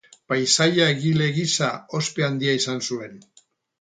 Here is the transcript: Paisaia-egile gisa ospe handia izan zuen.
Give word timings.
Paisaia-egile 0.31 1.27
gisa 1.37 1.69
ospe 1.99 2.27
handia 2.29 2.57
izan 2.61 2.83
zuen. 2.89 3.19